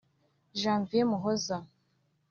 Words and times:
Janvier 0.59 1.03
Muhoza 1.09 1.57